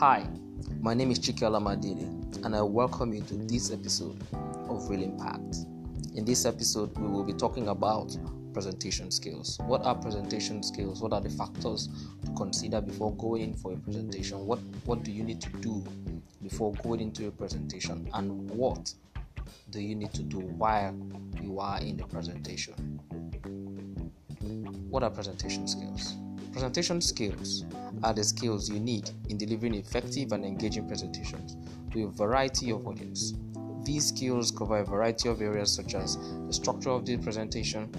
[0.00, 0.24] Hi,
[0.80, 4.16] my name is Chike Alamadini, and I welcome you to this episode
[4.68, 5.56] of Real Impact.
[6.14, 8.16] In this episode, we will be talking about
[8.52, 9.58] presentation skills.
[9.66, 11.02] What are presentation skills?
[11.02, 11.88] What are the factors
[12.24, 14.46] to consider before going for a presentation?
[14.46, 15.84] What what do you need to do
[16.44, 18.08] before going into a presentation?
[18.14, 18.94] And what
[19.70, 20.94] do you need to do while
[21.42, 23.00] you are in the presentation?
[24.90, 26.14] What are presentation skills?
[26.52, 27.64] Presentation skills
[28.02, 31.56] are the skills you need in delivering effective and engaging presentations
[31.92, 33.34] to a variety of audience.
[33.84, 36.16] These skills cover a variety of areas such as
[36.46, 37.90] the structure of the presentation,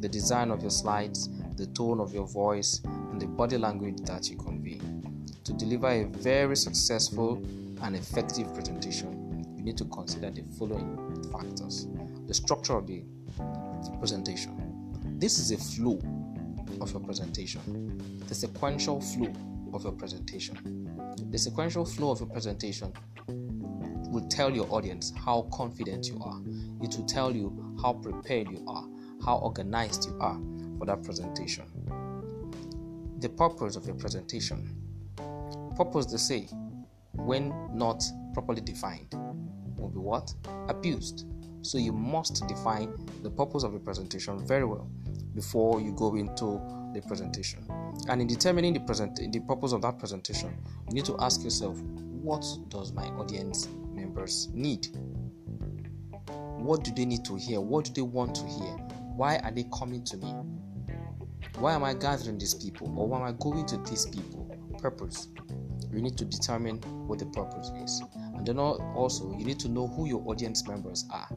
[0.00, 4.28] the design of your slides, the tone of your voice, and the body language that
[4.28, 4.80] you convey.
[5.44, 7.42] To deliver a very successful
[7.82, 11.86] and effective presentation, you need to consider the following factors
[12.26, 13.02] the structure of the
[13.98, 14.54] presentation.
[15.18, 15.98] This is a flow
[16.80, 19.32] of your presentation, the sequential flow
[19.74, 20.86] of your presentation.
[21.30, 22.92] The sequential flow of your presentation
[23.26, 26.40] will tell your audience how confident you are.
[26.82, 28.86] It will tell you how prepared you are,
[29.24, 30.40] how organized you are
[30.78, 31.64] for that presentation.
[33.20, 34.74] The purpose of your presentation.
[35.76, 36.48] Purpose, they say,
[37.12, 39.14] when not properly defined,
[39.76, 40.32] will be what?
[40.68, 41.26] Abused.
[41.62, 44.88] So you must define the purpose of your presentation very well
[45.34, 46.60] before you go into
[46.94, 47.66] the presentation.
[48.08, 50.56] And in determining the present the purpose of that presentation,
[50.88, 54.88] you need to ask yourself, what does my audience members need?
[56.56, 57.60] What do they need to hear?
[57.60, 58.76] What do they want to hear?
[59.16, 60.34] Why are they coming to me?
[61.58, 62.92] Why am I gathering these people?
[62.98, 64.46] Or why am I going to these people?
[64.78, 65.28] Purpose.
[65.92, 68.02] You need to determine what the purpose is.
[68.34, 71.28] And then also, you need to know who your audience members are.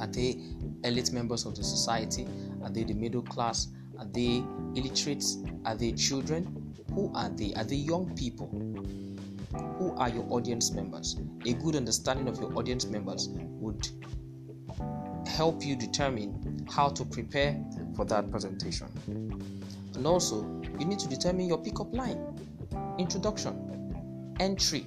[0.00, 0.40] Are they
[0.82, 2.26] elite members of the society?
[2.64, 3.68] Are they the middle class?
[3.98, 4.42] Are they
[4.74, 5.38] illiterates?
[5.64, 6.74] Are they children?
[6.94, 7.52] Who are they?
[7.54, 8.48] Are they young people?
[9.78, 11.16] Who are your audience members?
[11.46, 13.88] A good understanding of your audience members would
[15.26, 17.62] help you determine how to prepare
[17.94, 18.88] for that presentation.
[19.94, 20.42] And also,
[20.78, 22.18] you need to determine your pickup line,
[22.98, 24.86] introduction, entry.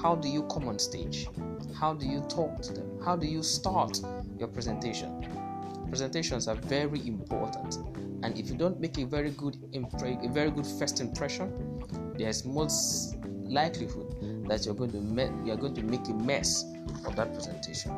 [0.00, 1.28] How do you come on stage?
[1.74, 3.00] How do you talk to them?
[3.04, 4.00] How do you start
[4.38, 5.24] your presentation?
[5.88, 7.76] Presentations are very important,
[8.22, 11.82] and if you don't make a very good impre- a very good first impression,
[12.16, 16.64] there's most likelihood that you're going to me- you're going to make a mess
[17.06, 17.92] of that presentation.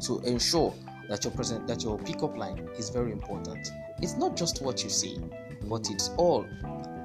[0.00, 0.74] So ensure
[1.08, 3.68] that your present that your pickup line is very important.
[4.02, 5.16] It's not just what you say,
[5.68, 6.46] but it's all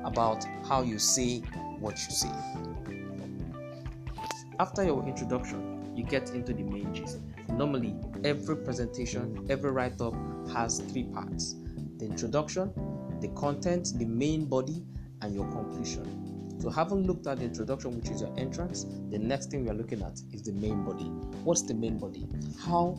[0.03, 1.39] about how you say
[1.79, 2.31] what you say.
[4.59, 7.19] After your introduction, you get into the main gist.
[7.53, 10.13] Normally, every presentation, every write up
[10.53, 11.55] has three parts
[11.97, 12.71] the introduction,
[13.19, 14.85] the content, the main body,
[15.21, 16.55] and your conclusion.
[16.59, 19.73] So, having looked at the introduction, which is your entrance, the next thing we are
[19.73, 21.05] looking at is the main body.
[21.43, 22.27] What's the main body?
[22.59, 22.97] How,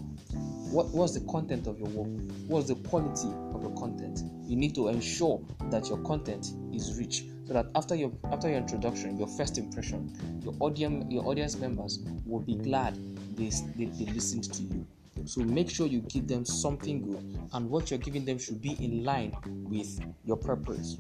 [0.71, 2.09] what was the content of your work?
[2.47, 4.23] What's the quality of your content?
[4.47, 8.59] You need to ensure that your content is rich, so that after your after your
[8.59, 12.97] introduction, your first impression, your audience your audience members will be glad
[13.37, 14.87] they, they, they listened to you.
[15.25, 18.73] So make sure you give them something good, and what you're giving them should be
[18.85, 19.35] in line
[19.69, 20.97] with your purpose.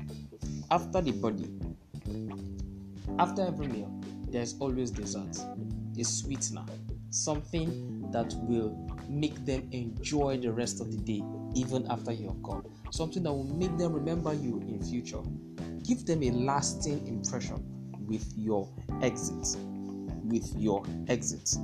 [0.71, 1.49] After the body,
[3.19, 3.91] after every meal,
[4.29, 5.39] there's always dessert,
[5.99, 6.65] a sweetener,
[7.11, 11.23] something that will make them enjoy the rest of the day,
[11.55, 12.65] even after you have gone.
[12.93, 15.21] Something that will make them remember you in future.
[15.83, 17.63] Give them a lasting impression
[18.07, 18.69] with your
[19.03, 19.59] exit.
[20.25, 21.57] With your exit.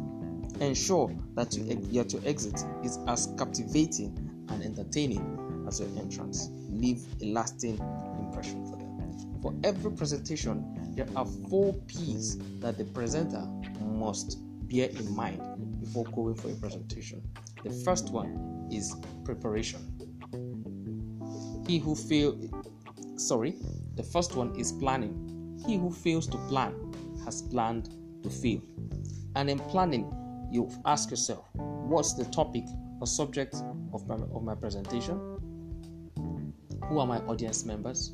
[0.61, 4.17] Ensure that, you, that your exit is as captivating
[4.49, 6.51] and entertaining as your entrance.
[6.71, 7.79] Leave a lasting
[8.19, 9.41] impression for them.
[9.43, 10.65] For every presentation,
[10.97, 13.47] there are four P's that the presenter
[13.81, 15.41] must bear in mind
[15.87, 17.23] before going for a presentation.
[17.65, 19.81] The first one is preparation.
[21.67, 22.39] He who fail
[23.17, 23.57] sorry,
[23.95, 25.59] the first one is planning.
[25.67, 26.75] He who fails to plan
[27.25, 27.91] has planned
[28.23, 28.63] to fail.
[29.35, 30.13] And in planning,
[30.51, 32.65] you ask yourself, what's the topic
[33.01, 33.55] or subject
[33.93, 35.19] of my, of my presentation?
[36.89, 38.13] Who are my audience members?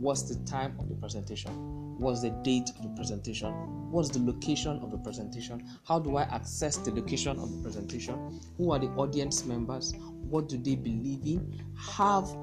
[0.00, 1.52] What's the time of the presentation?
[1.98, 3.52] What's the date of the presentation?
[3.90, 5.62] What's the location of the presentation?
[5.86, 8.40] How do I access the location of the presentation?
[8.56, 9.92] Who are the audience members?
[10.30, 11.62] What do they believe in?
[11.76, 12.34] Have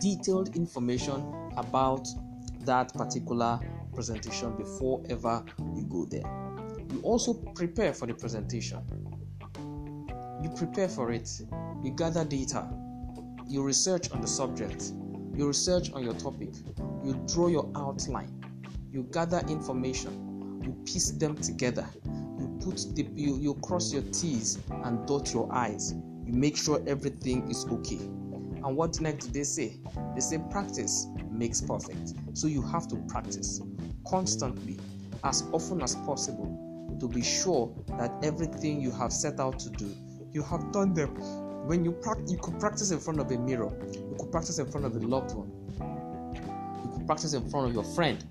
[0.00, 1.22] detailed information
[1.56, 2.08] about
[2.64, 3.60] that particular
[3.94, 5.44] presentation before ever
[5.76, 6.28] you go there.
[6.92, 8.80] You also prepare for the presentation.
[10.42, 11.30] You prepare for it.
[11.84, 12.68] You gather data.
[13.46, 14.92] You research on the subject.
[15.38, 16.50] You research on your topic.
[17.04, 18.42] You draw your outline.
[18.90, 24.58] you gather information, you piece them together, you put the you, you cross your T's
[24.84, 25.94] and dot your I's.
[26.24, 27.98] You make sure everything is okay.
[27.98, 29.76] And what next do they say?
[30.14, 32.14] They say practice makes perfect.
[32.32, 33.60] So you have to practice
[34.06, 34.78] constantly,
[35.24, 39.94] as often as possible, to be sure that everything you have set out to do,
[40.32, 41.16] you have done them.
[41.68, 44.70] When you practice, you could practice in front of a mirror, you could practice in
[44.70, 45.52] front of a loved one,
[46.82, 48.24] you could practice in front of your friend,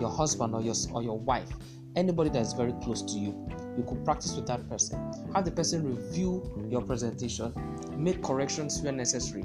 [0.00, 1.48] your husband, or your or your wife,
[1.94, 3.48] anybody that is very close to you.
[3.76, 4.98] You could practice with that person.
[5.32, 7.54] Have the person review your presentation,
[7.96, 9.44] make corrections where necessary,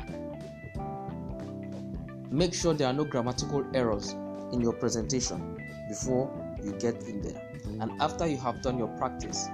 [2.32, 4.14] Make sure there are no grammatical errors
[4.54, 5.56] in your presentation
[5.88, 6.34] before
[6.64, 7.52] you get in there.
[7.80, 9.48] And after you have done your practice,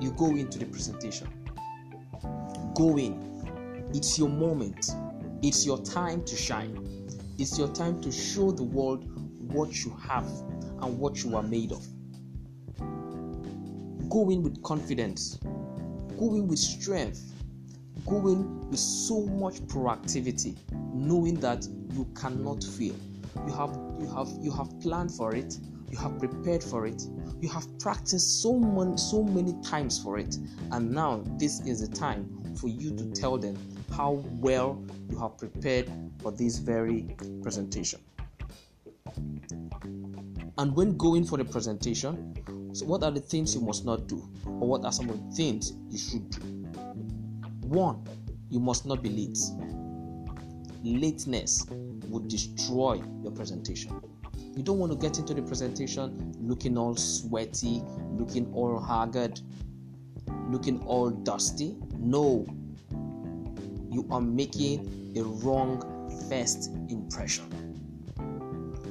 [0.00, 1.28] you go into the presentation.
[2.76, 3.90] Go in.
[3.94, 4.90] It's your moment.
[5.42, 6.76] It's your time to shine.
[7.38, 9.04] It's your time to show the world
[9.52, 10.28] what you have
[10.82, 11.84] and what you are made of.
[14.08, 15.38] Go in with confidence.
[16.18, 17.32] Go in with strength
[18.06, 20.56] going with so much proactivity,
[20.94, 22.94] knowing that you cannot fail.
[23.46, 25.58] You have you have you have planned for it,
[25.90, 27.02] you have prepared for it,
[27.40, 30.36] you have practiced so many so many times for it,
[30.72, 33.56] and now this is the time for you to tell them
[33.92, 38.00] how well you have prepared for this very presentation.
[40.58, 42.34] And when going for the presentation,
[42.72, 45.36] so what are the things you must not do, or what are some of the
[45.36, 46.40] things you should do?
[47.68, 48.04] One,
[48.48, 49.38] you must not be late.
[50.82, 51.66] Lateness
[52.08, 54.00] would destroy your presentation.
[54.56, 57.82] You don't want to get into the presentation looking all sweaty,
[58.12, 59.40] looking all haggard,
[60.50, 61.76] looking all dusty.
[61.98, 62.46] No,
[63.90, 65.80] you are making a wrong
[66.28, 67.52] first impression.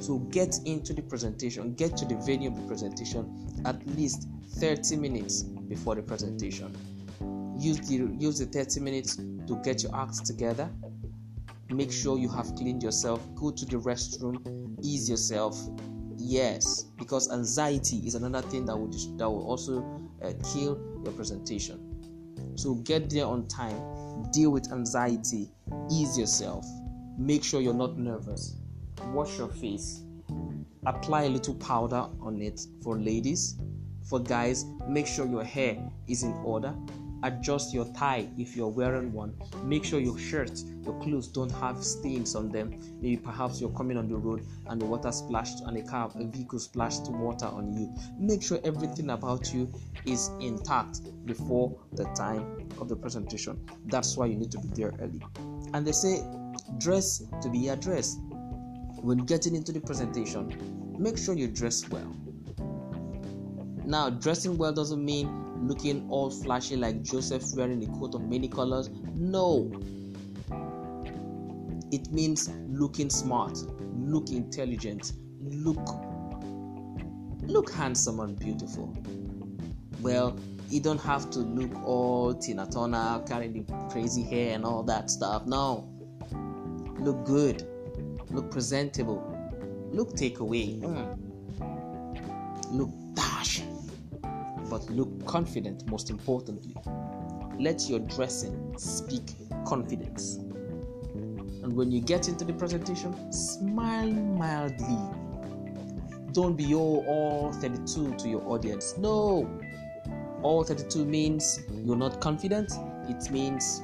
[0.00, 4.96] So get into the presentation, get to the venue of the presentation at least 30
[4.96, 6.74] minutes before the presentation
[7.58, 10.70] use the use the 30 minutes to get your act together
[11.70, 14.36] make sure you have cleaned yourself go to the restroom
[14.82, 15.58] ease yourself
[16.16, 19.80] yes because anxiety is another thing that will that will also
[20.22, 20.76] uh, kill
[21.12, 21.92] presentation
[22.56, 23.80] so get there on time
[24.32, 25.50] deal with anxiety
[25.90, 26.64] ease yourself
[27.18, 28.56] make sure you're not nervous
[29.12, 30.02] wash your face
[30.86, 33.56] apply a little powder on it for ladies.
[34.08, 35.76] For guys make sure your hair
[36.06, 36.74] is in order
[37.26, 39.34] adjust your tie if you're wearing one.
[39.64, 42.78] Make sure your shirt your clothes don't have stains on them.
[43.00, 46.24] Maybe perhaps you're coming on the road and the water splashed and a car a
[46.24, 47.92] vehicle splashed water on you.
[48.18, 49.72] Make sure everything about you
[50.04, 53.68] is intact before the time of the presentation.
[53.86, 55.20] That's why you need to be there early.
[55.74, 56.22] And they say
[56.78, 58.20] dress to be addressed.
[59.00, 62.14] When getting into the presentation make sure you dress well.
[63.84, 68.48] Now dressing well doesn't mean looking all flashy like Joseph wearing a coat of many
[68.48, 68.90] colors.
[69.14, 69.70] No.
[71.92, 73.58] It means looking smart,
[73.94, 75.78] look intelligent, look
[77.42, 78.92] look handsome and beautiful.
[80.00, 80.38] Well,
[80.68, 85.10] you don't have to look all Tina Turner, carrying the crazy hair and all that
[85.10, 85.46] stuff.
[85.46, 85.88] No.
[86.98, 87.66] Look good.
[88.30, 89.22] Look presentable.
[89.92, 90.80] Look takeaway.
[90.80, 91.18] Mm.
[92.72, 92.90] Look
[94.70, 96.74] but look confident most importantly.
[97.58, 99.22] Let your dressing speak
[99.66, 100.36] confidence.
[100.36, 104.98] And when you get into the presentation, smile mildly.
[106.32, 108.96] Don't be all, all 32 to your audience.
[108.98, 109.48] No,
[110.42, 112.72] all 32 means you're not confident,
[113.08, 113.82] it means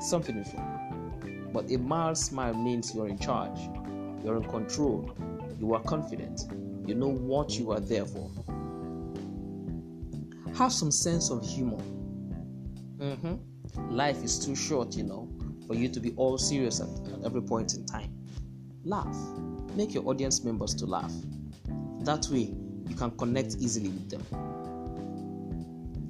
[0.00, 1.50] something is wrong.
[1.52, 3.58] But a mild smile means you're in charge,
[4.24, 5.10] you're in control,
[5.58, 6.46] you are confident,
[6.86, 8.30] you know what you are there for
[10.60, 11.78] have some sense of humor.
[12.98, 13.96] Mm-hmm.
[13.96, 15.26] Life is too short, you know,
[15.66, 18.12] for you to be all serious at, at every point in time.
[18.84, 19.16] Laugh.
[19.74, 21.12] Make your audience members to laugh.
[22.00, 22.52] That way,
[22.86, 24.22] you can connect easily with them.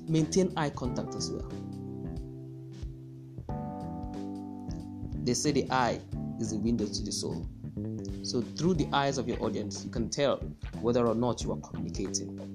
[0.08, 1.48] Maintain eye contact as well.
[5.22, 6.00] They say the eye
[6.40, 7.46] is the window to the soul.
[8.24, 10.38] So, through the eyes of your audience, you can tell
[10.80, 12.49] whether or not you are communicating.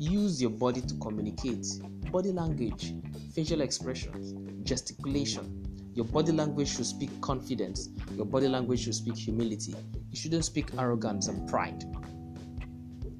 [0.00, 1.66] Use your body to communicate.
[2.10, 2.94] Body language,
[3.34, 4.32] facial expressions,
[4.66, 5.62] gesticulation.
[5.94, 7.90] Your body language should speak confidence.
[8.16, 9.74] Your body language should speak humility.
[10.10, 11.84] You shouldn't speak arrogance and pride.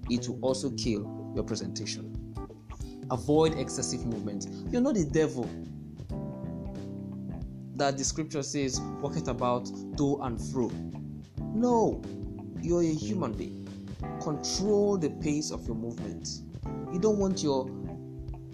[0.09, 2.17] It will also kill your presentation.
[3.11, 4.47] Avoid excessive movement.
[4.73, 5.47] You're not the devil.
[7.77, 9.67] That the scripture says, walk it about
[9.99, 10.73] to and fro.
[11.53, 12.01] No,
[12.63, 13.69] You're a human being.
[14.23, 16.27] Control the pace of your movement.
[16.93, 17.71] You don't want your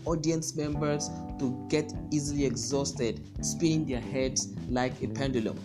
[0.04, 5.58] audience members to get easily exhausted, spinning their heads like a pendulum.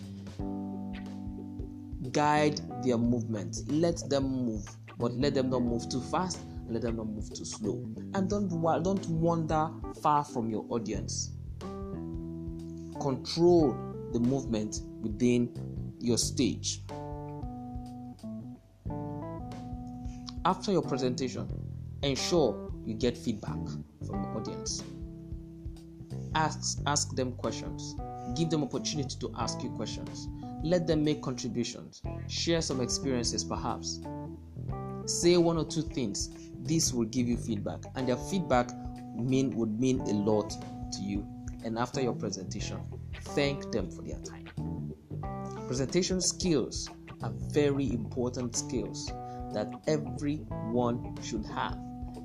[2.12, 3.58] Guide their movement.
[3.68, 4.64] Let them move,
[4.98, 6.38] but let them not move too fast.
[6.68, 7.86] Let them not move too slow.
[8.14, 8.48] And don't
[8.82, 9.70] don't wander
[10.02, 11.32] far from your audience.
[13.00, 13.76] Control
[14.12, 15.50] the movement within
[16.00, 16.82] your stage.
[20.44, 21.48] After your presentation,
[22.02, 23.58] ensure you get feedback
[24.06, 24.82] from your audience.
[26.34, 27.94] Ask, ask them questions.
[28.34, 30.28] Give them opportunity to ask you questions.
[30.62, 32.02] Let them make contributions.
[32.28, 34.00] Share some experiences, perhaps.
[35.06, 36.30] Say one or two things.
[36.60, 38.70] This will give you feedback, and their feedback
[39.16, 40.50] mean would mean a lot
[40.92, 41.26] to you.
[41.64, 42.80] And after your presentation,
[43.20, 44.48] thank them for their time.
[45.66, 46.88] Presentation skills
[47.22, 49.06] are very important skills
[49.52, 51.78] that everyone should have.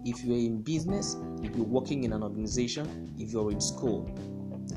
[0.08, 4.10] If you're in business, if you're working in an organization, if you're in school,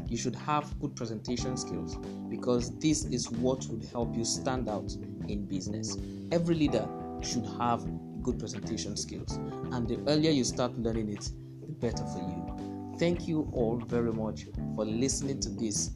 [0.09, 1.97] you should have good presentation skills
[2.29, 4.93] because this is what would help you stand out
[5.29, 5.97] in business.
[6.33, 6.85] Every leader
[7.23, 7.87] should have
[8.25, 9.37] good presentation skills,
[9.71, 12.97] and the earlier you start learning it, the better for you.
[12.99, 15.91] Thank you all very much for listening to this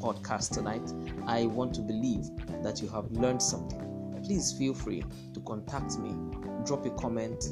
[0.00, 0.92] podcast tonight.
[1.26, 2.26] I want to believe
[2.62, 3.80] that you have learned something.
[4.22, 5.02] Please feel free
[5.32, 6.14] to contact me,
[6.66, 7.42] drop a comment,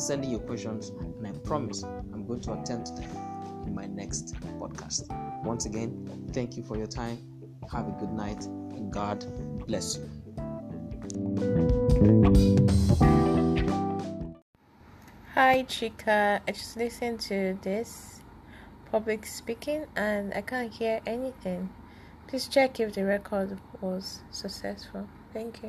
[0.00, 3.10] send in your questions, and I promise I'm going to attend to them
[3.66, 5.04] in my next podcast.
[5.44, 7.18] Once again, thank you for your time.
[7.70, 9.24] Have a good night, and God
[9.66, 10.08] bless you.
[15.34, 16.40] Hi, Chica.
[16.46, 18.20] I just listened to this
[18.90, 21.70] public speaking and I can't hear anything.
[22.26, 25.08] Please check if the record was successful.
[25.32, 25.68] Thank you.